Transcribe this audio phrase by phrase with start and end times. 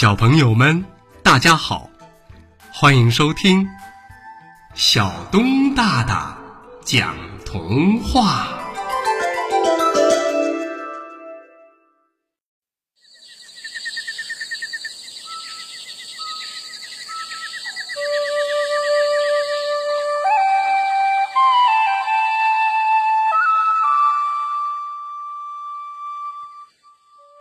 [0.00, 0.82] 小朋友们，
[1.22, 1.90] 大家好，
[2.72, 3.68] 欢迎收听
[4.74, 6.38] 小东大大
[6.86, 8.48] 讲童话。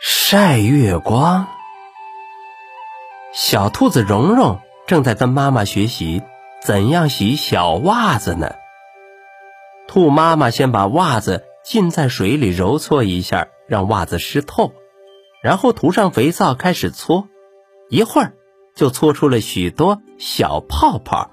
[0.02, 1.59] 晒月光。
[3.32, 6.24] 小兔子蓉蓉正在跟妈妈学习
[6.64, 8.56] 怎样洗小袜子呢。
[9.88, 14.74] 兔妈妈先把袜子浸在水里揉搓一下，让袜子湿透，
[15.44, 17.28] 然后涂上肥皂开始搓，
[17.90, 18.34] 一会儿
[18.76, 21.32] 就搓出了许多小泡泡。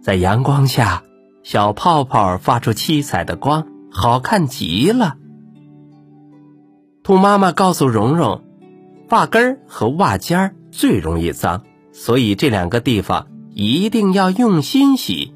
[0.00, 1.02] 在阳光下，
[1.42, 5.16] 小泡泡发出七彩的光，好看极了。
[7.02, 8.44] 兔妈妈告诉蓉蓉，
[9.08, 10.54] 发根儿和袜尖儿。
[10.70, 15.34] 最容易脏，所以这两个地方一定要用心洗。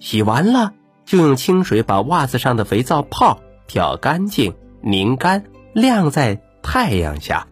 [0.00, 7.46] 洗完了就用清水把袜子上的肥皂泡挑干净、拧干，晾在太阳下。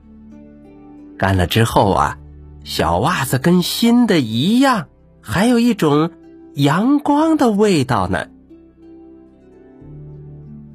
[1.19, 2.19] 干了之后啊，
[2.63, 4.89] 小袜子跟新的一样，
[5.21, 6.11] 还有一种
[6.55, 8.29] 阳光的味道呢。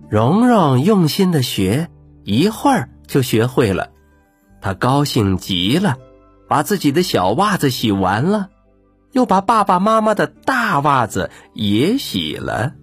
[0.09, 1.87] 蓉蓉用心的学，
[2.25, 3.91] 一会儿就学会了。
[4.61, 5.97] 他高兴极了，
[6.47, 8.49] 把自己的小袜子洗完了，
[9.11, 12.73] 又把爸爸妈妈的大袜子也洗了。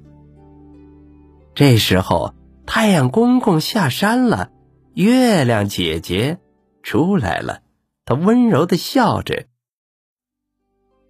[1.55, 2.35] 这时候，
[2.67, 4.51] 太阳公公下山了，
[4.95, 6.39] 月亮姐姐
[6.83, 7.61] 出来了，
[8.05, 9.47] 她温柔的笑着。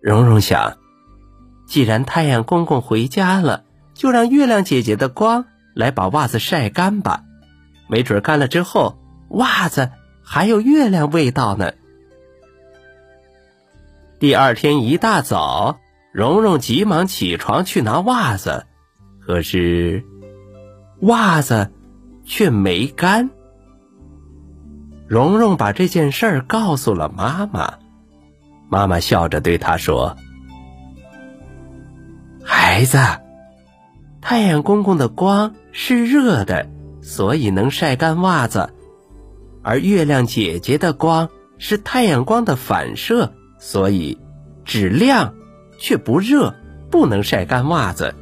[0.00, 0.78] 蓉蓉想，
[1.66, 7.24] 既然太阳公公回家了，就让月亮姐姐的光来把袜子晒干吧，
[7.88, 8.98] 没准干了之后，
[9.30, 9.90] 袜子。
[10.30, 11.72] 还有月亮味道呢。
[14.20, 15.78] 第二天一大早，
[16.12, 18.66] 蓉蓉急忙起床去拿袜子，
[19.24, 20.04] 可是
[21.00, 21.72] 袜子
[22.26, 23.30] 却没干。
[25.06, 27.78] 蓉蓉把这件事儿告诉了妈妈，
[28.68, 30.14] 妈妈笑着对她说
[32.44, 32.98] ：“孩子，
[34.20, 36.68] 太阳公公的光是热的，
[37.00, 38.74] 所以能晒干袜子。”
[39.68, 44.18] 而月亮姐姐的光是太阳光的反射，所以
[44.64, 45.34] 只亮
[45.78, 46.54] 却不热，
[46.90, 48.14] 不能晒干袜子。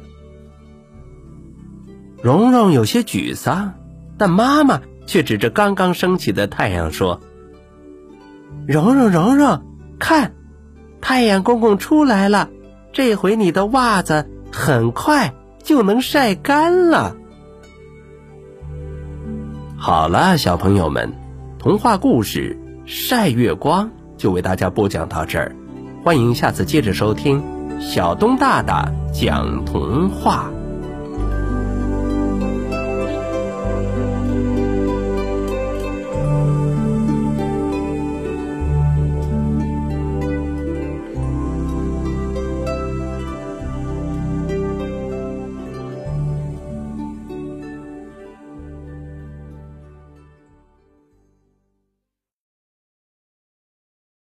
[2.21, 3.75] 蓉蓉有些沮丧，
[4.17, 7.21] 但妈妈却指着刚刚升起的太阳说
[8.67, 9.61] ：“蓉蓉，蓉蓉，
[9.99, 10.33] 看，
[10.99, 12.49] 太阳公公出来了，
[12.91, 17.15] 这回你的袜子很快就能晒干了。”
[19.79, 21.25] 好了，小朋友们。
[21.67, 23.85] 童话故事《晒月光》
[24.15, 25.53] 就为大家播讲到这儿，
[26.01, 27.43] 欢迎下次接着收听
[27.77, 30.49] 小东大大讲童话。